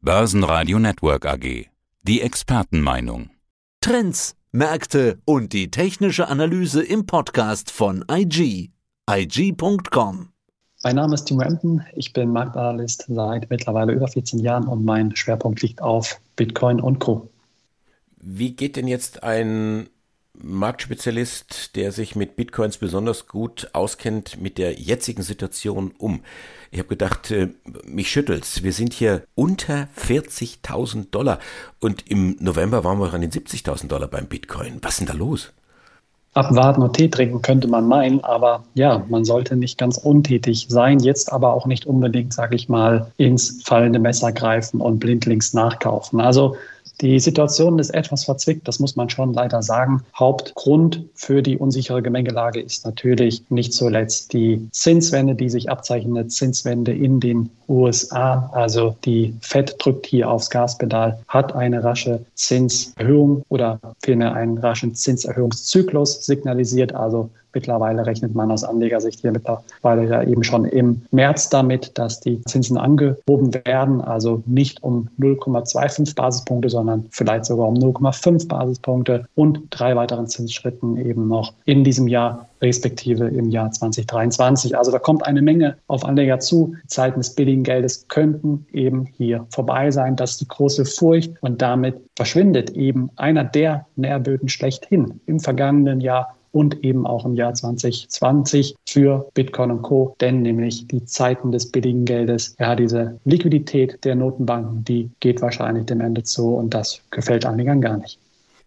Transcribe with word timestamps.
Börsenradio 0.00 0.78
Network 0.78 1.26
AG. 1.26 1.66
Die 2.04 2.20
Expertenmeinung. 2.20 3.30
Trends, 3.80 4.36
Märkte 4.52 5.18
und 5.24 5.52
die 5.52 5.72
technische 5.72 6.28
Analyse 6.28 6.84
im 6.84 7.04
Podcast 7.04 7.72
von 7.72 8.04
IG. 8.08 8.70
IG.com. 9.10 10.28
Mein 10.84 10.94
Name 10.94 11.14
ist 11.14 11.24
Timo 11.24 11.40
Emden. 11.40 11.84
Ich 11.96 12.12
bin 12.12 12.30
Marktanalyst 12.30 13.06
seit 13.08 13.50
mittlerweile 13.50 13.92
über 13.92 14.06
14 14.06 14.38
Jahren 14.38 14.68
und 14.68 14.84
mein 14.84 15.16
Schwerpunkt 15.16 15.62
liegt 15.62 15.82
auf 15.82 16.20
Bitcoin 16.36 16.80
und 16.80 17.00
Co. 17.00 17.28
Wie 18.18 18.54
geht 18.54 18.76
denn 18.76 18.86
jetzt 18.86 19.24
ein 19.24 19.88
Marktspezialist, 20.42 21.76
der 21.76 21.92
sich 21.92 22.16
mit 22.16 22.36
Bitcoins 22.36 22.78
besonders 22.78 23.26
gut 23.26 23.70
auskennt, 23.72 24.40
mit 24.40 24.58
der 24.58 24.74
jetzigen 24.74 25.22
Situation 25.22 25.92
um. 25.98 26.20
Ich 26.70 26.78
habe 26.78 26.88
gedacht, 26.88 27.30
äh, 27.30 27.48
mich 27.84 28.10
schüttelt's. 28.10 28.62
Wir 28.62 28.72
sind 28.72 28.92
hier 28.92 29.24
unter 29.34 29.88
40.000 29.96 31.10
Dollar 31.10 31.38
und 31.80 32.10
im 32.10 32.36
November 32.40 32.84
waren 32.84 33.00
wir 33.00 33.12
an 33.12 33.20
den 33.20 33.30
70.000 33.30 33.88
Dollar 33.88 34.08
beim 34.08 34.26
Bitcoin. 34.26 34.78
Was 34.82 34.92
ist 34.92 35.00
denn 35.00 35.06
da 35.06 35.14
los? 35.14 35.52
Abwarten 36.34 36.82
und 36.82 36.96
Tee 36.96 37.08
trinken 37.08 37.42
könnte 37.42 37.66
man 37.66 37.88
meinen, 37.88 38.22
aber 38.22 38.62
ja, 38.74 39.04
man 39.08 39.24
sollte 39.24 39.56
nicht 39.56 39.76
ganz 39.76 39.96
untätig 39.96 40.66
sein, 40.68 41.00
jetzt 41.00 41.32
aber 41.32 41.52
auch 41.52 41.66
nicht 41.66 41.86
unbedingt, 41.86 42.32
sage 42.32 42.54
ich 42.54 42.68
mal, 42.68 43.10
ins 43.16 43.62
fallende 43.64 43.98
Messer 43.98 44.30
greifen 44.30 44.80
und 44.80 45.00
blindlings 45.00 45.52
nachkaufen. 45.52 46.20
Also 46.20 46.54
die 47.00 47.20
Situation 47.20 47.78
ist 47.78 47.90
etwas 47.90 48.24
verzwickt, 48.24 48.66
das 48.66 48.80
muss 48.80 48.96
man 48.96 49.08
schon 49.08 49.32
leider 49.32 49.62
sagen. 49.62 50.02
Hauptgrund 50.18 51.04
für 51.14 51.42
die 51.42 51.56
unsichere 51.56 52.02
Gemengelage 52.02 52.60
ist 52.60 52.84
natürlich 52.84 53.42
nicht 53.50 53.72
zuletzt 53.72 54.32
die 54.32 54.68
Zinswende, 54.72 55.34
die 55.34 55.48
sich 55.48 55.70
abzeichnet, 55.70 56.32
Zinswende 56.32 56.92
in 56.92 57.20
den 57.20 57.50
USA. 57.68 58.50
Also 58.52 58.96
die 59.04 59.34
Fed 59.40 59.76
drückt 59.78 60.06
hier 60.06 60.28
aufs 60.28 60.50
Gaspedal, 60.50 61.20
hat 61.28 61.54
eine 61.54 61.84
rasche 61.84 62.24
Zinserhöhung 62.34 63.44
oder 63.48 63.78
vielmehr 64.02 64.34
einen 64.34 64.58
raschen 64.58 64.94
Zinserhöhungszyklus 64.94 66.26
signalisiert. 66.26 66.94
Also 66.94 67.30
Mittlerweile 67.58 68.06
rechnet 68.06 68.36
man 68.36 68.52
aus 68.52 68.62
Anlegersicht 68.62 69.18
hier 69.18 69.32
mittlerweile 69.32 70.08
ja 70.08 70.22
eben 70.22 70.44
schon 70.44 70.64
im 70.64 71.02
März 71.10 71.48
damit, 71.48 71.98
dass 71.98 72.20
die 72.20 72.40
Zinsen 72.44 72.78
angehoben 72.78 73.52
werden, 73.52 74.00
also 74.00 74.44
nicht 74.46 74.80
um 74.84 75.08
0,25 75.18 76.14
Basispunkte, 76.14 76.68
sondern 76.68 77.06
vielleicht 77.10 77.46
sogar 77.46 77.66
um 77.66 77.74
0,5 77.74 78.46
Basispunkte 78.46 79.26
und 79.34 79.62
drei 79.70 79.96
weiteren 79.96 80.28
Zinsschritten 80.28 81.04
eben 81.04 81.26
noch 81.26 81.52
in 81.64 81.82
diesem 81.82 82.06
Jahr 82.06 82.46
respektive 82.62 83.26
im 83.26 83.50
Jahr 83.50 83.72
2023. 83.72 84.78
Also 84.78 84.92
da 84.92 85.00
kommt 85.00 85.26
eine 85.26 85.42
Menge 85.42 85.76
auf 85.88 86.04
Anleger 86.04 86.38
zu. 86.38 86.76
Zeiten 86.86 87.18
des 87.18 87.34
billigen 87.34 87.64
Geldes 87.64 88.06
könnten 88.06 88.66
eben 88.72 89.06
hier 89.16 89.46
vorbei 89.50 89.90
sein. 89.90 90.14
Das 90.14 90.32
ist 90.32 90.42
die 90.42 90.48
große 90.48 90.84
Furcht 90.84 91.32
und 91.40 91.60
damit 91.60 92.00
verschwindet 92.14 92.70
eben 92.70 93.10
einer 93.16 93.42
der 93.42 93.86
Nährböden 93.96 94.48
schlechthin. 94.48 95.20
Im 95.26 95.40
vergangenen 95.40 96.00
Jahr 96.00 96.37
und 96.52 96.84
eben 96.84 97.06
auch 97.06 97.24
im 97.24 97.34
Jahr 97.34 97.54
2020 97.54 98.76
für 98.86 99.28
Bitcoin 99.34 99.70
und 99.70 99.82
Co. 99.82 100.16
Denn 100.20 100.42
nämlich 100.42 100.86
die 100.88 101.04
Zeiten 101.04 101.52
des 101.52 101.70
billigen 101.70 102.04
Geldes, 102.04 102.56
ja, 102.58 102.74
diese 102.74 103.18
Liquidität 103.24 104.04
der 104.04 104.14
Notenbanken, 104.14 104.84
die 104.84 105.10
geht 105.20 105.42
wahrscheinlich 105.42 105.86
dem 105.86 106.00
Ende 106.00 106.22
zu 106.22 106.54
und 106.54 106.74
das 106.74 107.00
gefällt 107.10 107.46
Anlegern 107.46 107.80
gar 107.80 107.96
nicht. 107.96 108.18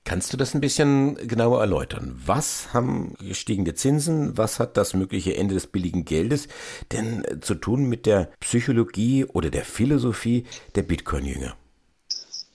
Kannst 0.03 0.33
du 0.33 0.37
das 0.37 0.55
ein 0.55 0.61
bisschen 0.61 1.15
genauer 1.27 1.61
erläutern? 1.61 2.19
Was 2.25 2.73
haben 2.73 3.13
gestiegene 3.19 3.75
Zinsen, 3.75 4.35
was 4.35 4.59
hat 4.59 4.75
das 4.75 4.95
mögliche 4.95 5.37
Ende 5.37 5.53
des 5.53 5.67
billigen 5.67 6.05
Geldes 6.05 6.47
denn 6.91 7.23
zu 7.41 7.53
tun 7.53 7.87
mit 7.87 8.07
der 8.07 8.29
Psychologie 8.39 9.25
oder 9.25 9.51
der 9.51 9.63
Philosophie 9.63 10.45
der 10.75 10.83
Bitcoin-Jünger? 10.83 11.55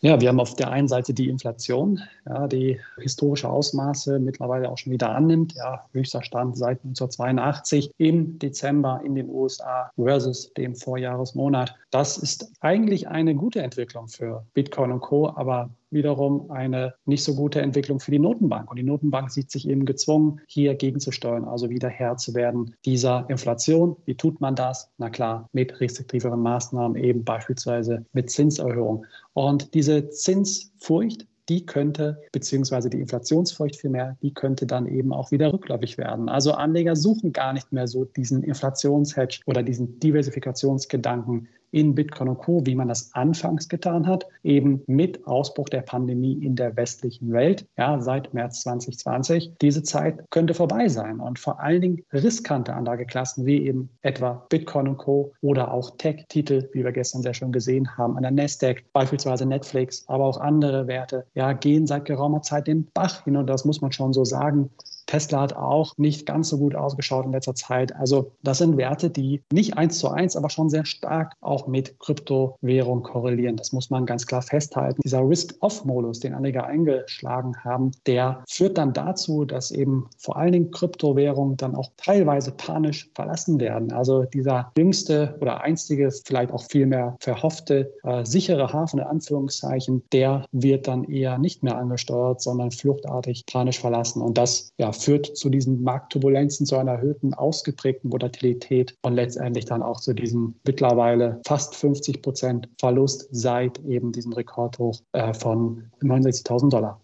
Ja, 0.00 0.20
wir 0.20 0.28
haben 0.28 0.40
auf 0.40 0.54
der 0.54 0.70
einen 0.70 0.88
Seite 0.88 1.14
die 1.14 1.30
Inflation, 1.30 2.02
ja, 2.26 2.46
die 2.48 2.78
historische 2.98 3.48
Ausmaße 3.48 4.18
mittlerweile 4.18 4.70
auch 4.70 4.76
schon 4.76 4.92
wieder 4.92 5.10
annimmt. 5.14 5.54
Ja, 5.54 5.86
höchster 5.92 6.22
Stand 6.22 6.56
seit 6.56 6.84
1982 6.84 7.90
im 7.96 8.38
Dezember 8.38 9.00
in 9.04 9.14
den 9.14 9.30
USA 9.30 9.90
versus 9.96 10.52
dem 10.52 10.74
Vorjahresmonat. 10.74 11.74
Das 11.90 12.18
ist 12.18 12.52
eigentlich 12.60 13.08
eine 13.08 13.34
gute 13.34 13.62
Entwicklung 13.62 14.08
für 14.08 14.44
Bitcoin 14.52 14.92
und 14.92 15.00
Co., 15.00 15.30
aber 15.34 15.70
wiederum 15.90 16.50
eine 16.50 16.94
nicht 17.04 17.24
so 17.24 17.34
gute 17.34 17.60
Entwicklung 17.60 18.00
für 18.00 18.10
die 18.10 18.18
Notenbank. 18.18 18.70
Und 18.70 18.76
die 18.76 18.82
Notenbank 18.82 19.30
sieht 19.30 19.50
sich 19.50 19.68
eben 19.68 19.84
gezwungen, 19.84 20.40
hier 20.48 20.74
gegenzusteuern, 20.74 21.44
also 21.44 21.70
wieder 21.70 21.88
Herr 21.88 22.16
zu 22.16 22.34
werden 22.34 22.74
dieser 22.84 23.26
Inflation. 23.28 23.96
Wie 24.04 24.14
tut 24.14 24.40
man 24.40 24.54
das? 24.54 24.90
Na 24.98 25.10
klar, 25.10 25.48
mit 25.52 25.80
restriktiveren 25.80 26.40
Maßnahmen, 26.40 27.02
eben 27.02 27.24
beispielsweise 27.24 28.04
mit 28.12 28.30
Zinserhöhung. 28.30 29.06
Und 29.32 29.74
diese 29.74 30.10
Zinsfurcht, 30.10 31.26
die 31.48 31.64
könnte, 31.64 32.22
beziehungsweise 32.32 32.90
die 32.90 33.00
Inflationsfurcht 33.00 33.76
vielmehr, 33.76 34.16
die 34.22 34.34
könnte 34.34 34.66
dann 34.66 34.86
eben 34.86 35.12
auch 35.12 35.30
wieder 35.30 35.52
rückläufig 35.52 35.96
werden. 35.96 36.28
Also 36.28 36.52
Anleger 36.52 36.96
suchen 36.96 37.32
gar 37.32 37.52
nicht 37.52 37.72
mehr 37.72 37.86
so 37.86 38.04
diesen 38.04 38.42
Inflationshedge 38.42 39.40
oder 39.46 39.62
diesen 39.62 40.00
Diversifikationsgedanken, 40.00 41.48
in 41.70 41.94
Bitcoin 41.94 42.28
und 42.28 42.38
Co., 42.38 42.64
wie 42.64 42.74
man 42.74 42.88
das 42.88 43.10
anfangs 43.14 43.68
getan 43.68 44.06
hat, 44.06 44.26
eben 44.42 44.82
mit 44.86 45.26
Ausbruch 45.26 45.68
der 45.68 45.82
Pandemie 45.82 46.44
in 46.44 46.56
der 46.56 46.76
westlichen 46.76 47.32
Welt, 47.32 47.66
ja, 47.76 48.00
seit 48.00 48.32
März 48.34 48.62
2020. 48.62 49.52
Diese 49.60 49.82
Zeit 49.82 50.24
könnte 50.30 50.54
vorbei 50.54 50.88
sein 50.88 51.20
und 51.20 51.38
vor 51.38 51.60
allen 51.60 51.80
Dingen 51.80 52.02
riskante 52.12 52.74
Anlageklassen 52.74 53.46
wie 53.46 53.66
eben 53.66 53.88
etwa 54.02 54.46
Bitcoin 54.48 54.88
und 54.88 54.98
Co. 54.98 55.32
oder 55.42 55.72
auch 55.72 55.96
Tech-Titel, 55.98 56.68
wie 56.72 56.84
wir 56.84 56.92
gestern 56.92 57.22
sehr 57.22 57.34
schön 57.34 57.52
gesehen 57.52 57.96
haben, 57.96 58.16
an 58.16 58.22
der 58.22 58.32
Nasdaq, 58.32 58.84
beispielsweise 58.92 59.46
Netflix, 59.46 60.04
aber 60.08 60.24
auch 60.24 60.40
andere 60.40 60.86
Werte, 60.86 61.26
ja, 61.34 61.52
gehen 61.52 61.86
seit 61.86 62.04
geraumer 62.04 62.42
Zeit 62.42 62.66
den 62.66 62.88
Bach 62.94 63.24
hin 63.24 63.36
und 63.36 63.46
das 63.46 63.64
muss 63.64 63.80
man 63.80 63.92
schon 63.92 64.12
so 64.12 64.24
sagen. 64.24 64.70
Tesla 65.06 65.40
hat 65.40 65.56
auch 65.56 65.96
nicht 65.96 66.26
ganz 66.26 66.48
so 66.48 66.58
gut 66.58 66.74
ausgeschaut 66.74 67.24
in 67.24 67.32
letzter 67.32 67.54
Zeit. 67.54 67.94
Also 67.96 68.32
das 68.42 68.58
sind 68.58 68.76
Werte, 68.76 69.10
die 69.10 69.42
nicht 69.52 69.78
eins 69.78 69.98
zu 69.98 70.08
eins, 70.08 70.36
aber 70.36 70.50
schon 70.50 70.68
sehr 70.68 70.84
stark 70.84 71.34
auch 71.40 71.66
mit 71.66 71.98
Kryptowährung 72.00 73.02
korrelieren. 73.02 73.56
Das 73.56 73.72
muss 73.72 73.90
man 73.90 74.06
ganz 74.06 74.26
klar 74.26 74.42
festhalten. 74.42 75.00
Dieser 75.02 75.26
Risk-Off-Modus, 75.26 76.20
den 76.20 76.34
Anleger 76.34 76.66
eingeschlagen 76.66 77.56
haben, 77.62 77.92
der 78.06 78.42
führt 78.48 78.78
dann 78.78 78.92
dazu, 78.92 79.44
dass 79.44 79.70
eben 79.70 80.08
vor 80.18 80.36
allen 80.36 80.52
Dingen 80.52 80.70
Kryptowährungen 80.70 81.56
dann 81.56 81.76
auch 81.76 81.90
teilweise 81.96 82.50
panisch 82.50 83.10
verlassen 83.14 83.60
werden. 83.60 83.92
Also 83.92 84.24
dieser 84.24 84.72
jüngste 84.76 85.36
oder 85.40 85.60
einstige, 85.60 86.10
vielleicht 86.10 86.52
auch 86.52 86.64
vielmehr 86.64 87.16
verhoffte, 87.20 87.92
äh, 88.02 88.24
sichere 88.24 88.72
Hafen 88.72 88.98
in 88.98 89.06
Anführungszeichen, 89.06 90.02
der 90.12 90.44
wird 90.52 90.88
dann 90.88 91.04
eher 91.04 91.38
nicht 91.38 91.62
mehr 91.62 91.76
angesteuert, 91.76 92.40
sondern 92.40 92.70
fluchtartig 92.70 93.44
panisch 93.46 93.78
verlassen. 93.78 94.22
Und 94.22 94.38
das 94.38 94.72
ja, 94.78 94.92
führt 94.96 95.36
zu 95.36 95.50
diesen 95.50 95.82
Marktturbulenzen, 95.82 96.66
zu 96.66 96.76
einer 96.76 96.92
erhöhten, 96.92 97.34
ausgeprägten 97.34 98.12
Volatilität 98.12 98.94
und 99.02 99.14
letztendlich 99.14 99.64
dann 99.64 99.82
auch 99.82 100.00
zu 100.00 100.14
diesem 100.14 100.54
mittlerweile 100.64 101.40
fast 101.46 101.74
50 101.76 102.22
Prozent 102.22 102.68
Verlust 102.78 103.28
seit 103.30 103.78
eben 103.84 104.12
diesem 104.12 104.32
Rekordhoch 104.32 105.00
äh, 105.12 105.32
von 105.34 105.90
69.000 106.02 106.70
Dollar. 106.70 107.00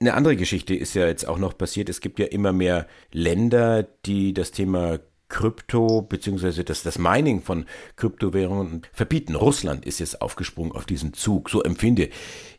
Eine 0.00 0.14
andere 0.14 0.34
Geschichte 0.36 0.74
ist 0.74 0.94
ja 0.94 1.06
jetzt 1.06 1.28
auch 1.28 1.38
noch 1.38 1.56
passiert. 1.56 1.88
Es 1.88 2.00
gibt 2.00 2.18
ja 2.18 2.26
immer 2.26 2.52
mehr 2.52 2.88
Länder, 3.12 3.84
die 4.04 4.34
das 4.34 4.50
Thema 4.50 4.98
Krypto 5.28 6.02
bzw. 6.02 6.64
Das, 6.64 6.82
das 6.82 6.98
Mining 6.98 7.40
von 7.40 7.66
Kryptowährungen 7.96 8.82
verbieten. 8.92 9.34
Russland 9.34 9.86
ist 9.86 10.00
jetzt 10.00 10.20
aufgesprungen 10.20 10.72
auf 10.72 10.86
diesen 10.86 11.14
Zug. 11.14 11.50
So 11.50 11.62
empfinde 11.62 12.10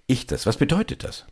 ich 0.07 0.25
das. 0.25 0.45
Was 0.45 0.57
bedeutet 0.57 1.03
das? 1.03 1.25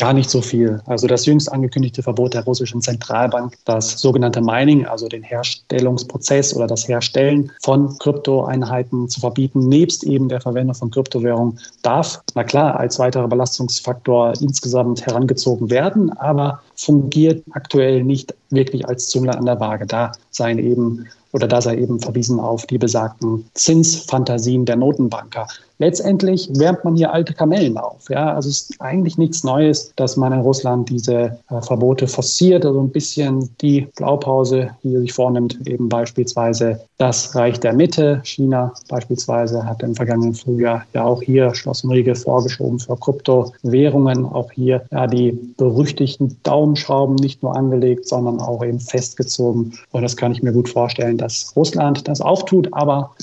Gar 0.00 0.14
nicht 0.14 0.30
so 0.30 0.40
viel. 0.40 0.80
Also 0.86 1.06
das 1.06 1.26
jüngst 1.26 1.52
angekündigte 1.52 2.02
Verbot 2.02 2.32
der 2.32 2.44
russischen 2.44 2.80
Zentralbank, 2.80 3.58
das 3.66 4.00
sogenannte 4.00 4.40
Mining, 4.40 4.86
also 4.86 5.08
den 5.08 5.22
Herstellungsprozess 5.22 6.56
oder 6.56 6.66
das 6.66 6.88
Herstellen 6.88 7.52
von 7.62 7.98
Kryptoeinheiten 7.98 9.10
zu 9.10 9.20
verbieten, 9.20 9.68
nebst 9.68 10.04
eben 10.04 10.30
der 10.30 10.40
Verwendung 10.40 10.74
von 10.74 10.90
Kryptowährungen, 10.90 11.58
darf, 11.82 12.22
na 12.34 12.44
klar, 12.44 12.80
als 12.80 12.98
weiterer 12.98 13.28
Belastungsfaktor 13.28 14.32
insgesamt 14.40 15.04
herangezogen 15.04 15.68
werden, 15.68 16.10
aber 16.16 16.62
fungiert 16.76 17.44
aktuell 17.50 18.02
nicht 18.02 18.34
wirklich 18.50 18.86
als 18.88 19.08
Zünglein 19.08 19.38
an 19.38 19.46
der 19.46 19.60
Waage. 19.60 19.86
Da 19.86 20.12
seien 20.30 20.58
eben 20.58 21.06
oder 21.32 21.46
da 21.46 21.60
sei 21.60 21.76
eben 21.76 22.00
verwiesen 22.00 22.40
auf 22.40 22.66
die 22.66 22.78
besagten 22.78 23.48
Zinsfantasien 23.54 24.64
der 24.64 24.76
Notenbanker. 24.76 25.46
Letztendlich 25.78 26.50
wärmt 26.58 26.84
man 26.84 26.94
hier 26.94 27.10
alte 27.10 27.32
Kamellen 27.32 27.78
auf. 27.78 28.10
Ja, 28.10 28.34
also 28.34 28.50
es 28.50 28.68
ist 28.68 28.80
eigentlich 28.82 29.16
nichts 29.16 29.44
Neues, 29.44 29.92
dass 29.96 30.16
man 30.16 30.32
in 30.32 30.40
Russland 30.40 30.90
diese 30.90 31.38
äh, 31.48 31.62
Verbote 31.62 32.06
forciert, 32.06 32.66
also 32.66 32.80
ein 32.80 32.90
bisschen 32.90 33.48
die 33.62 33.88
Blaupause, 33.96 34.70
die 34.82 34.94
sich 34.98 35.12
vornimmt, 35.14 35.66
eben 35.66 35.88
beispielsweise 35.88 36.80
das 36.98 37.34
Reich 37.34 37.58
der 37.60 37.72
Mitte. 37.72 38.20
China 38.24 38.74
beispielsweise 38.88 39.64
hat 39.64 39.82
im 39.82 39.94
vergangenen 39.94 40.34
Frühjahr 40.34 40.84
ja 40.92 41.04
auch 41.04 41.22
hier 41.22 41.54
Schloss 41.54 41.80
vorgeschoben 41.80 42.78
für 42.78 42.96
Kryptowährungen. 42.96 44.26
Auch 44.26 44.52
hier 44.52 44.84
ja 44.90 45.06
die 45.06 45.32
berüchtigten 45.56 46.36
Daumenschrauben 46.42 47.14
nicht 47.14 47.42
nur 47.42 47.56
angelegt, 47.56 48.06
sondern 48.06 48.38
auch 48.40 48.64
eben 48.64 48.80
festgezogen. 48.80 49.78
Und 49.90 50.02
das 50.02 50.16
kann 50.16 50.32
ich 50.32 50.42
mir 50.42 50.52
gut 50.52 50.68
vorstellen, 50.68 51.18
dass 51.18 51.52
Russland 51.56 52.06
das 52.08 52.20
auch 52.20 52.42
tut, 52.44 52.68
aber 52.72 53.14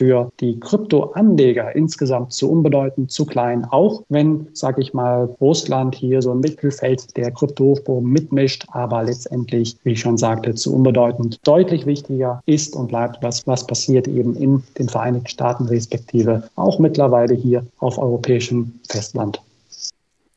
für 0.00 0.30
die 0.40 0.58
Kryptoanleger 0.58 1.74
insgesamt 1.76 2.32
zu 2.32 2.50
unbedeutend, 2.50 3.10
zu 3.10 3.26
klein, 3.26 3.66
auch 3.70 4.02
wenn, 4.08 4.46
sage 4.54 4.80
ich 4.80 4.94
mal, 4.94 5.24
Russland 5.40 5.94
hier 5.94 6.22
so 6.22 6.32
im 6.32 6.40
Mittelfeld 6.40 7.16
der 7.16 7.30
Kryptohochburg 7.32 8.02
mitmischt, 8.02 8.64
aber 8.68 9.02
letztendlich, 9.02 9.76
wie 9.82 9.92
ich 9.92 10.00
schon 10.00 10.16
sagte, 10.16 10.54
zu 10.54 10.74
unbedeutend. 10.74 11.38
Deutlich 11.42 11.86
wichtiger 11.86 12.40
ist 12.46 12.76
und 12.76 12.88
bleibt, 12.88 13.22
was, 13.22 13.46
was 13.46 13.66
passiert 13.66 14.08
eben 14.08 14.36
in 14.36 14.62
den 14.78 14.88
Vereinigten 14.88 15.28
Staaten 15.28 15.66
respektive 15.66 16.48
auch 16.56 16.78
mittlerweile 16.78 17.34
hier 17.34 17.66
auf 17.78 17.98
europäischem 17.98 18.80
Festland. 18.88 19.42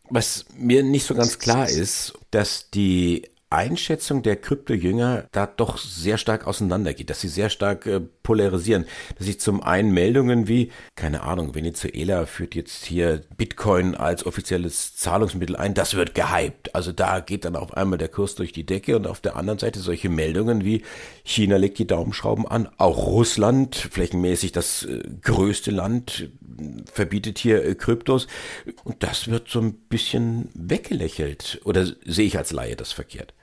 Was 0.09 0.45
mir 0.57 0.83
nicht 0.83 1.05
so 1.05 1.15
ganz 1.15 1.39
klar 1.39 1.69
ist, 1.69 2.13
dass 2.31 2.69
die 2.71 3.23
Einschätzung 3.53 4.23
der 4.23 4.35
Krypto-Jünger 4.35 5.25
da 5.31 5.45
doch 5.45 5.77
sehr 5.77 6.17
stark 6.17 6.47
auseinandergeht, 6.47 7.09
dass 7.09 7.21
sie 7.21 7.27
sehr 7.27 7.49
stark 7.49 7.85
äh, 7.85 7.99
polarisieren, 8.23 8.85
dass 9.17 9.27
sich 9.27 9.39
zum 9.39 9.61
einen 9.61 9.91
Meldungen 9.91 10.47
wie, 10.47 10.71
keine 10.95 11.23
Ahnung, 11.23 11.55
Venezuela 11.55 12.25
führt 12.25 12.55
jetzt 12.55 12.85
hier 12.85 13.21
Bitcoin 13.37 13.95
als 13.95 14.25
offizielles 14.25 14.95
Zahlungsmittel 14.95 15.55
ein, 15.55 15.73
das 15.73 15.93
wird 15.93 16.15
gehypt. 16.15 16.73
Also 16.73 16.91
da 16.91 17.19
geht 17.19 17.45
dann 17.45 17.55
auf 17.55 17.75
einmal 17.75 17.97
der 17.97 18.09
Kurs 18.09 18.35
durch 18.35 18.51
die 18.51 18.65
Decke 18.65 18.95
und 18.95 19.07
auf 19.07 19.21
der 19.21 19.35
anderen 19.35 19.59
Seite 19.59 19.79
solche 19.79 20.09
Meldungen 20.09 20.63
wie 20.63 20.83
China 21.23 21.57
legt 21.57 21.79
die 21.79 21.87
Daumenschrauben 21.87 22.47
an, 22.47 22.69
auch 22.77 23.05
Russland, 23.07 23.75
flächenmäßig 23.75 24.51
das 24.51 24.83
äh, 24.83 25.03
größte 25.21 25.71
Land, 25.71 26.29
verbietet 26.91 27.37
hier 27.37 27.63
äh, 27.63 27.75
Kryptos 27.75 28.27
und 28.83 29.03
das 29.03 29.27
wird 29.27 29.49
so 29.49 29.59
ein 29.59 29.73
bisschen 29.73 30.49
weggelächelt 30.53 31.61
oder 31.65 31.85
sehe 32.05 32.25
ich 32.25 32.37
als 32.37 32.51
Laie 32.51 32.75
das 32.75 32.91
verkehrt? 32.91 33.33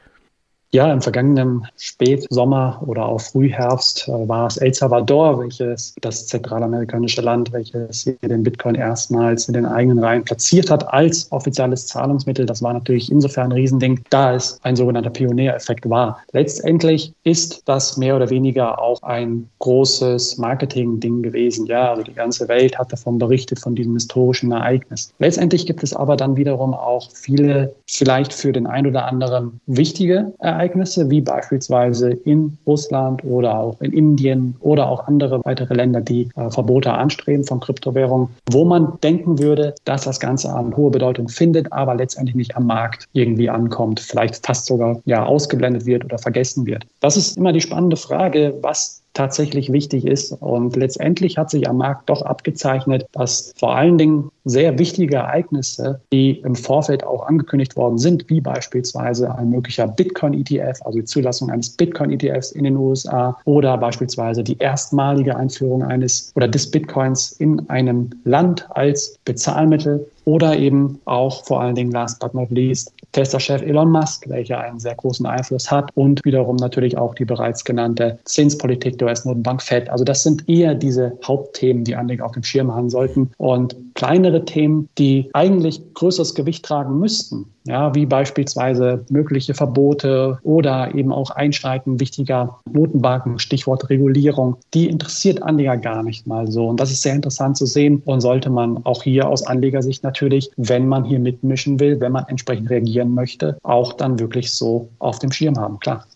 Ja, 0.73 0.93
im 0.93 1.03
vergangenen 1.03 1.67
Spätsommer 1.77 2.81
oder 2.87 3.07
auch 3.07 3.21
Frühherbst 3.21 4.07
äh, 4.07 4.29
war 4.29 4.47
es 4.47 4.57
El 4.57 4.73
Salvador, 4.73 5.41
welches 5.41 5.97
das 6.01 6.29
zentralamerikanische 6.29 7.23
Land, 7.23 7.53
welches 7.53 8.05
hier 8.05 8.17
den 8.23 8.45
Bitcoin 8.45 8.77
erstmals 8.77 9.49
in 9.49 9.55
den 9.55 9.67
eigenen 9.67 9.99
Reihen 9.99 10.23
platziert 10.23 10.71
hat 10.71 10.89
als 10.93 11.27
offizielles 11.33 11.89
Zahlungsmittel. 11.89 12.47
Das 12.47 12.63
war 12.63 12.73
natürlich 12.73 13.11
insofern 13.11 13.47
ein 13.47 13.53
Riesending, 13.53 14.05
da 14.11 14.33
es 14.37 14.61
ein 14.63 14.77
sogenannter 14.77 15.11
Pioniereffekt 15.11 15.91
war. 15.91 16.21
Letztendlich 16.31 17.13
ist 17.25 17.63
das 17.65 17.97
mehr 17.97 18.15
oder 18.15 18.31
weniger 18.31 18.81
auch 18.81 19.03
ein 19.03 19.49
großes 19.59 20.39
Marketing-Ding 20.39 21.25
gewesen. 21.25 21.67
Ja, 21.67 21.91
also 21.91 22.05
die 22.05 22.15
ganze 22.15 22.47
Welt 22.47 22.79
hat 22.79 22.93
davon 22.93 23.19
berichtet, 23.19 23.59
von 23.59 23.75
diesem 23.75 23.95
historischen 23.95 24.53
Ereignis. 24.53 25.13
Letztendlich 25.19 25.67
gibt 25.67 25.83
es 25.83 25.93
aber 25.93 26.17
dann 26.17 26.37
wiederum 26.37 26.75
auch 26.75 27.11
viele, 27.13 27.75
vielleicht 27.89 28.33
für 28.33 28.53
den 28.53 28.69
einen 28.69 28.87
oder 28.87 29.07
anderen 29.07 29.61
wichtige 29.67 30.33
Ereignisse 30.39 30.60
Ereignisse, 30.61 31.09
wie 31.09 31.23
beispielsweise 31.23 32.11
in 32.11 32.59
Russland 32.67 33.25
oder 33.25 33.59
auch 33.59 33.81
in 33.81 33.95
Indien 33.95 34.57
oder 34.61 34.91
auch 34.91 35.07
andere 35.07 35.41
weitere 35.45 35.73
Länder, 35.73 36.03
die 36.03 36.29
äh, 36.37 36.51
Verbote 36.51 36.93
anstreben 36.93 37.45
von 37.45 37.61
Kryptowährungen, 37.61 38.29
wo 38.51 38.67
man 38.67 38.99
denken 39.03 39.39
würde, 39.39 39.75
dass 39.85 40.03
das 40.03 40.21
Ganze 40.21 40.53
an 40.53 40.77
hohe 40.77 40.91
Bedeutung 40.91 41.31
findet, 41.31 41.73
aber 41.73 41.95
letztendlich 41.95 42.37
nicht 42.37 42.57
am 42.57 42.67
Markt 42.67 43.07
irgendwie 43.15 43.49
ankommt, 43.49 44.01
vielleicht 44.01 44.45
fast 44.45 44.67
sogar 44.67 45.01
ja 45.07 45.25
ausgeblendet 45.25 45.87
wird 45.87 46.05
oder 46.05 46.19
vergessen 46.19 46.67
wird. 46.67 46.85
Das 47.01 47.17
ist 47.17 47.39
immer 47.39 47.55
die 47.55 47.63
spannende 47.63 47.97
Frage, 47.97 48.55
was 48.61 49.03
tatsächlich 49.15 49.73
wichtig 49.73 50.07
ist. 50.07 50.33
Und 50.41 50.77
letztendlich 50.77 51.37
hat 51.37 51.51
sich 51.51 51.69
am 51.69 51.79
Markt 51.79 52.09
doch 52.09 52.23
abgezeichnet, 52.23 53.07
dass 53.13 53.53
vor 53.57 53.75
allen 53.75 53.99
Dingen 53.99 54.31
sehr 54.51 54.79
wichtige 54.79 55.17
Ereignisse, 55.17 56.01
die 56.13 56.41
im 56.41 56.55
Vorfeld 56.55 57.05
auch 57.05 57.27
angekündigt 57.27 57.77
worden 57.77 57.99
sind, 57.99 58.29
wie 58.29 58.41
beispielsweise 58.41 59.35
ein 59.35 59.51
möglicher 59.51 59.87
Bitcoin-ETF, 59.87 60.81
also 60.85 60.99
die 60.99 61.05
Zulassung 61.05 61.51
eines 61.51 61.71
Bitcoin-ETFs 61.71 62.53
in 62.53 62.65
den 62.65 62.77
USA 62.77 63.39
oder 63.45 63.79
beispielsweise 63.79 64.43
die 64.43 64.59
erstmalige 64.59 65.37
Einführung 65.37 65.83
eines 65.83 66.33
oder 66.35 66.49
des 66.49 66.71
Bitcoins 66.71 67.33
in 67.33 67.69
einem 67.71 68.11
Land 68.25 68.67
als 68.71 69.19
Bezahlmittel 69.25 70.07
oder 70.25 70.57
eben 70.57 71.01
auch 71.07 71.45
vor 71.45 71.61
allen 71.61 71.75
Dingen 71.75 71.91
last 71.91 72.21
but 72.21 72.35
not 72.35 72.51
least 72.51 72.93
Tesla-Chef 73.13 73.63
Elon 73.63 73.91
Musk, 73.91 74.29
welcher 74.29 74.61
einen 74.61 74.79
sehr 74.79 74.95
großen 74.95 75.27
Einfluss 75.27 75.71
hat 75.71 75.91
und 75.97 76.25
wiederum 76.25 76.57
natürlich 76.57 76.97
auch 76.97 77.15
die 77.15 77.25
bereits 77.25 77.65
genannte 77.65 78.19
Zinspolitik 78.25 78.99
der 78.99 79.09
US-Notenbank 79.09 79.63
Fed. 79.63 79.91
Also 79.91 80.05
das 80.05 80.23
sind 80.23 80.49
eher 80.49 80.75
diese 80.75 81.19
Hauptthemen, 81.25 81.85
die 81.85 81.97
Anleger 81.97 82.25
auf 82.25 82.33
dem 82.33 82.45
Schirm 82.45 82.73
haben 82.73 82.91
sollten 82.91 83.31
und 83.39 83.75
kleinere 83.95 84.40
Themen, 84.45 84.89
die 84.99 85.31
eigentlich 85.33 85.95
größeres 85.95 86.35
Gewicht 86.35 86.65
tragen 86.65 86.99
müssten, 86.99 87.47
ja, 87.65 87.95
wie 87.95 88.07
beispielsweise 88.07 89.05
mögliche 89.11 89.55
Verbote 89.55 90.39
oder 90.43 90.95
eben 90.95 91.13
auch 91.13 91.31
Einschreiten 91.31 92.01
wichtiger 92.01 92.61
Notenbanken, 92.71 93.39
Stichwort 93.39 93.91
Regulierung, 93.91 94.57
die 94.75 94.89
interessiert 94.89 95.43
Anleger 95.43 95.77
gar 95.77 96.03
nicht 96.03 96.27
mal 96.27 96.51
so. 96.51 96.69
Und 96.69 96.81
das 96.81 96.91
ist 96.91 97.03
sehr 97.03 97.15
interessant 97.15 97.57
zu 97.57 97.67
sehen 97.67 98.03
und 98.05 98.21
sollte 98.21 98.51
man 98.51 98.85
auch 98.85 99.03
hier 99.03 99.29
aus 99.29 99.47
Anlegersicht 99.47 100.03
natürlich, 100.03 100.51
wenn 100.57 100.89
man 100.89 101.05
hier 101.05 101.19
mitmischen 101.19 101.81
will, 101.81 102.01
wenn 102.01 102.13
man 102.13 102.25
entsprechend 102.29 102.71
reagieren 102.71 103.15
möchte, 103.15 103.59
auch 103.63 103.93
dann 103.93 104.19
wirklich 104.19 104.53
so 104.53 104.89
auf 104.99 105.19
dem 105.19 105.33
Schirm 105.33 105.57
haben, 105.57 105.79
klar. 105.79 106.07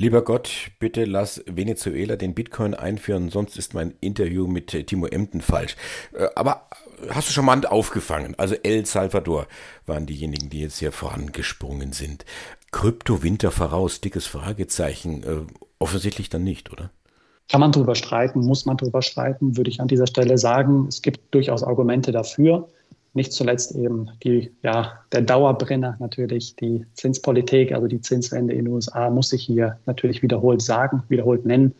Lieber 0.00 0.22
Gott, 0.22 0.70
bitte 0.78 1.04
lass 1.04 1.44
Venezuela 1.44 2.16
den 2.16 2.32
Bitcoin 2.32 2.72
einführen, 2.72 3.28
sonst 3.28 3.58
ist 3.58 3.74
mein 3.74 3.92
Interview 4.00 4.46
mit 4.46 4.68
Timo 4.86 5.06
Emden 5.06 5.42
falsch. 5.42 5.76
Äh, 6.14 6.26
aber 6.34 6.62
hast 7.08 7.34
du 7.36 7.42
mal 7.42 7.64
aufgefangen? 7.66 8.34
Also 8.38 8.54
El 8.62 8.86
Salvador 8.86 9.46
waren 9.86 10.06
diejenigen, 10.06 10.50
die 10.50 10.60
jetzt 10.60 10.78
hier 10.78 10.92
vorangesprungen 10.92 11.92
sind. 11.92 12.24
Krypto-Winter 12.72 13.50
voraus, 13.50 14.00
dickes 14.00 14.26
Fragezeichen. 14.26 15.22
Äh, 15.22 15.42
offensichtlich 15.78 16.28
dann 16.28 16.44
nicht, 16.44 16.70
oder? 16.72 16.90
Kann 17.50 17.60
man 17.60 17.72
drüber 17.72 17.96
streiten, 17.96 18.40
muss 18.40 18.64
man 18.64 18.76
drüber 18.76 19.02
streiten, 19.02 19.56
würde 19.56 19.70
ich 19.70 19.80
an 19.80 19.88
dieser 19.88 20.06
Stelle 20.06 20.38
sagen. 20.38 20.86
Es 20.88 21.02
gibt 21.02 21.34
durchaus 21.34 21.64
Argumente 21.64 22.12
dafür. 22.12 22.68
Nicht 23.12 23.32
zuletzt 23.32 23.74
eben 23.74 24.08
die, 24.22 24.52
ja, 24.62 24.92
der 25.12 25.22
Dauerbrenner 25.22 25.96
natürlich, 25.98 26.54
die 26.56 26.86
Zinspolitik, 26.94 27.72
also 27.72 27.88
die 27.88 28.00
Zinswende 28.00 28.54
in 28.54 28.66
den 28.66 28.74
USA, 28.74 29.10
muss 29.10 29.32
ich 29.32 29.42
hier 29.42 29.78
natürlich 29.86 30.22
wiederholt 30.22 30.62
sagen, 30.62 31.02
wiederholt 31.08 31.44
nennen. 31.44 31.74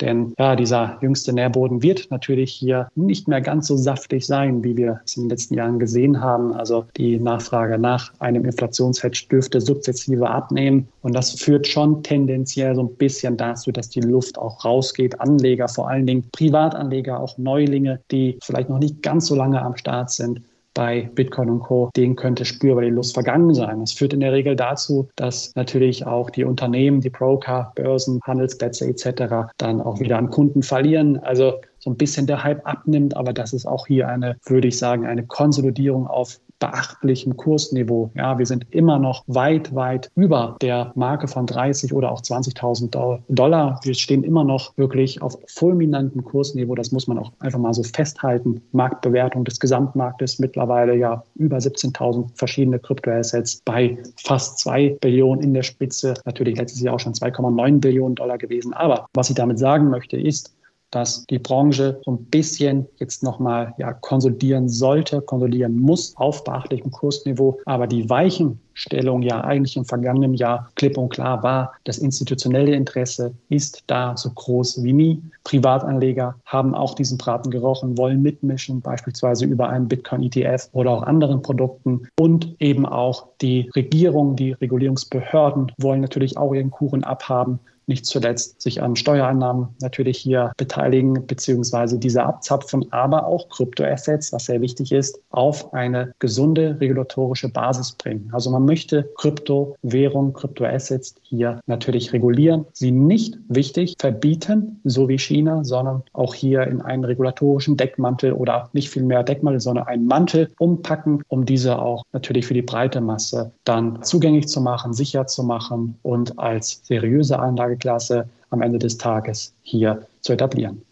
Denn 0.00 0.34
ja, 0.38 0.54
dieser 0.54 0.98
jüngste 1.00 1.32
Nährboden 1.32 1.82
wird 1.82 2.10
natürlich 2.10 2.52
hier 2.52 2.88
nicht 2.94 3.28
mehr 3.28 3.40
ganz 3.40 3.66
so 3.66 3.76
saftig 3.76 4.26
sein, 4.26 4.62
wie 4.62 4.76
wir 4.76 5.00
es 5.04 5.16
in 5.16 5.24
den 5.24 5.30
letzten 5.30 5.54
Jahren 5.54 5.78
gesehen 5.78 6.20
haben. 6.20 6.52
Also 6.52 6.84
die 6.96 7.18
Nachfrage 7.18 7.78
nach 7.78 8.12
einem 8.20 8.44
Inflationshedge 8.44 9.26
dürfte 9.30 9.60
sukzessive 9.60 10.28
abnehmen. 10.28 10.88
Und 11.02 11.14
das 11.14 11.32
führt 11.32 11.66
schon 11.66 12.02
tendenziell 12.02 12.74
so 12.74 12.82
ein 12.82 12.94
bisschen 12.94 13.36
dazu, 13.36 13.72
dass 13.72 13.88
die 13.88 14.00
Luft 14.00 14.38
auch 14.38 14.64
rausgeht. 14.64 15.20
Anleger, 15.20 15.68
vor 15.68 15.88
allen 15.88 16.06
Dingen 16.06 16.28
Privatanleger, 16.30 17.18
auch 17.18 17.38
Neulinge, 17.38 18.00
die 18.10 18.38
vielleicht 18.42 18.68
noch 18.68 18.78
nicht 18.78 19.02
ganz 19.02 19.26
so 19.26 19.34
lange 19.34 19.62
am 19.62 19.76
Start 19.76 20.10
sind, 20.10 20.42
bei 20.76 21.08
Bitcoin 21.14 21.48
und 21.48 21.60
Co., 21.60 21.90
denen 21.96 22.16
könnte 22.16 22.44
spürbar 22.44 22.84
die 22.84 22.90
Lust 22.90 23.14
vergangen 23.14 23.54
sein. 23.54 23.80
Das 23.80 23.92
führt 23.92 24.12
in 24.12 24.20
der 24.20 24.32
Regel 24.32 24.54
dazu, 24.54 25.08
dass 25.16 25.54
natürlich 25.56 26.06
auch 26.06 26.28
die 26.28 26.44
Unternehmen, 26.44 27.00
die 27.00 27.08
Broker, 27.08 27.72
Börsen, 27.74 28.20
Handelsplätze 28.24 28.86
etc. 28.86 29.54
dann 29.56 29.80
auch 29.80 30.00
wieder 30.00 30.18
an 30.18 30.28
Kunden 30.28 30.62
verlieren. 30.62 31.16
Also 31.18 31.54
so 31.78 31.90
ein 31.90 31.96
bisschen 31.96 32.26
der 32.26 32.44
Hype 32.44 32.66
abnimmt, 32.66 33.16
aber 33.16 33.32
das 33.32 33.54
ist 33.54 33.66
auch 33.66 33.86
hier 33.86 34.08
eine, 34.08 34.36
würde 34.44 34.68
ich 34.68 34.78
sagen, 34.78 35.06
eine 35.06 35.24
Konsolidierung 35.24 36.06
auf 36.06 36.40
beachtlichem 36.58 37.36
Kursniveau. 37.36 38.10
Ja, 38.14 38.38
wir 38.38 38.46
sind 38.46 38.66
immer 38.70 38.98
noch 38.98 39.24
weit, 39.26 39.74
weit 39.74 40.10
über 40.14 40.56
der 40.60 40.92
Marke 40.94 41.28
von 41.28 41.46
30 41.46 41.92
oder 41.92 42.10
auch 42.12 42.20
20.000 42.22 43.20
Dollar. 43.28 43.80
Wir 43.82 43.94
stehen 43.94 44.24
immer 44.24 44.44
noch 44.44 44.76
wirklich 44.76 45.22
auf 45.22 45.38
fulminanten 45.46 46.24
Kursniveau. 46.24 46.74
Das 46.74 46.92
muss 46.92 47.06
man 47.06 47.18
auch 47.18 47.32
einfach 47.40 47.58
mal 47.58 47.74
so 47.74 47.82
festhalten. 47.82 48.62
Marktbewertung 48.72 49.44
des 49.44 49.60
Gesamtmarktes 49.60 50.38
mittlerweile 50.38 50.96
ja 50.96 51.22
über 51.34 51.58
17.000 51.58 52.30
verschiedene 52.34 52.78
Kryptoassets 52.78 53.62
bei 53.64 53.98
fast 54.24 54.58
2 54.60 54.96
Billionen 55.00 55.42
in 55.42 55.54
der 55.54 55.62
Spitze. 55.62 56.14
Natürlich 56.24 56.56
letztes 56.58 56.80
Jahr 56.80 56.94
auch 56.94 57.00
schon 57.00 57.12
2,9 57.12 57.80
Billionen 57.80 58.14
Dollar 58.14 58.38
gewesen. 58.38 58.72
Aber 58.72 59.06
was 59.14 59.30
ich 59.30 59.36
damit 59.36 59.58
sagen 59.58 59.90
möchte, 59.90 60.16
ist, 60.16 60.54
dass 60.90 61.26
die 61.26 61.38
Branche 61.38 62.00
so 62.04 62.12
ein 62.12 62.24
bisschen 62.26 62.86
jetzt 62.98 63.22
nochmal 63.22 63.74
ja, 63.78 63.92
konsolidieren 63.92 64.68
sollte, 64.68 65.20
konsolidieren 65.20 65.78
muss 65.78 66.16
auf 66.16 66.44
beachtlichem 66.44 66.90
Kursniveau. 66.90 67.58
Aber 67.66 67.86
die 67.86 68.08
Weichenstellung 68.08 69.22
ja 69.22 69.42
eigentlich 69.42 69.76
im 69.76 69.84
vergangenen 69.84 70.34
Jahr 70.34 70.68
klipp 70.76 70.96
und 70.96 71.08
klar 71.08 71.42
war, 71.42 71.72
das 71.84 71.98
institutionelle 71.98 72.74
Interesse 72.74 73.34
ist 73.48 73.82
da 73.88 74.16
so 74.16 74.30
groß 74.30 74.82
wie 74.84 74.92
nie. 74.92 75.22
Privatanleger 75.44 76.36
haben 76.44 76.74
auch 76.74 76.94
diesen 76.94 77.18
Braten 77.18 77.50
gerochen, 77.50 77.98
wollen 77.98 78.22
mitmischen, 78.22 78.80
beispielsweise 78.80 79.44
über 79.44 79.68
einen 79.68 79.88
Bitcoin-ETF 79.88 80.68
oder 80.72 80.90
auch 80.92 81.02
anderen 81.02 81.42
Produkten. 81.42 82.08
Und 82.18 82.54
eben 82.60 82.86
auch 82.86 83.28
die 83.40 83.70
Regierung, 83.74 84.36
die 84.36 84.52
Regulierungsbehörden 84.52 85.72
wollen 85.78 86.00
natürlich 86.00 86.36
auch 86.36 86.54
ihren 86.54 86.70
Kuchen 86.70 87.04
abhaben 87.04 87.60
nicht 87.86 88.06
zuletzt 88.06 88.60
sich 88.60 88.82
an 88.82 88.96
Steuereinnahmen 88.96 89.68
natürlich 89.80 90.18
hier 90.18 90.52
beteiligen 90.56 91.26
beziehungsweise 91.26 91.98
diese 91.98 92.24
abzapfen, 92.24 92.92
aber 92.92 93.26
auch 93.26 93.48
Kryptoassets, 93.48 94.32
was 94.32 94.46
sehr 94.46 94.60
wichtig 94.60 94.92
ist, 94.92 95.20
auf 95.30 95.72
eine 95.72 96.12
gesunde 96.18 96.78
regulatorische 96.80 97.48
Basis 97.48 97.92
bringen. 97.92 98.30
Also 98.32 98.50
man 98.50 98.64
möchte 98.64 99.08
Kryptowährung, 99.16 100.32
Kryptoassets 100.32 101.14
hier 101.22 101.60
natürlich 101.66 102.12
regulieren, 102.12 102.66
sie 102.72 102.90
nicht 102.90 103.38
wichtig 103.48 103.94
verbieten, 103.98 104.80
so 104.84 105.08
wie 105.08 105.18
China, 105.18 105.64
sondern 105.64 106.02
auch 106.12 106.34
hier 106.34 106.66
in 106.66 106.80
einen 106.80 107.04
regulatorischen 107.04 107.76
Deckmantel 107.76 108.32
oder 108.32 108.68
nicht 108.72 108.90
viel 108.90 109.02
mehr 109.02 109.22
Deckmantel, 109.22 109.60
sondern 109.60 109.86
einen 109.86 110.06
Mantel 110.06 110.50
umpacken, 110.58 111.22
um 111.28 111.46
diese 111.46 111.78
auch 111.78 112.04
natürlich 112.12 112.46
für 112.46 112.54
die 112.54 112.62
breite 112.62 113.00
Masse 113.00 113.52
dann 113.64 114.02
zugänglich 114.02 114.48
zu 114.48 114.60
machen, 114.60 114.92
sicher 114.92 115.26
zu 115.26 115.42
machen 115.42 115.98
und 116.02 116.38
als 116.38 116.80
seriöse 116.84 117.38
Anlageklasse 117.76 118.28
am 118.50 118.62
Ende 118.62 118.78
des 118.78 118.98
Tages 118.98 119.54
hier 119.62 120.06
zu 120.20 120.32
etablieren. 120.32 120.82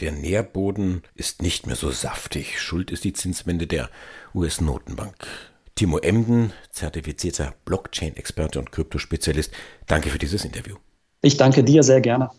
Der 0.00 0.12
Nährboden 0.12 1.02
ist 1.14 1.42
nicht 1.42 1.66
mehr 1.66 1.76
so 1.76 1.90
saftig. 1.90 2.60
Schuld 2.60 2.90
ist 2.90 3.04
die 3.04 3.12
Zinswende 3.12 3.66
der 3.66 3.90
US-Notenbank. 4.34 5.26
Timo 5.74 5.98
Emden, 5.98 6.52
zertifizierter 6.70 7.54
Blockchain-Experte 7.64 8.58
und 8.58 8.72
Kryptospezialist, 8.72 9.52
danke 9.86 10.10
für 10.10 10.18
dieses 10.18 10.44
Interview. 10.44 10.76
Ich 11.22 11.36
danke 11.36 11.64
dir 11.64 11.82
sehr 11.82 12.00
gerne. 12.00 12.30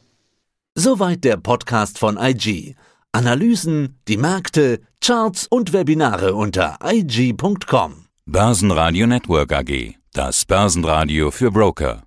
Soweit 0.75 1.23
der 1.23 1.37
Podcast 1.37 1.99
von 1.99 2.17
IG. 2.17 2.75
Analysen, 3.11 3.99
die 4.07 4.17
Märkte, 4.17 4.81
Charts 5.01 5.45
und 5.47 5.73
Webinare 5.73 6.33
unter 6.33 6.77
IG.com. 6.83 8.05
Börsenradio 8.25 9.05
Network 9.05 9.51
AG. 9.51 9.95
Das 10.13 10.45
Börsenradio 10.45 11.29
für 11.31 11.51
Broker. 11.51 12.03